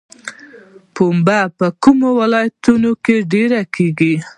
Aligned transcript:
پنبه 0.95 1.39
په 1.57 1.67
کومو 1.83 2.09
ولایتونو 2.19 2.91
کې 3.03 3.15
ډیره 3.31 3.61
کیږي؟ 3.75 4.13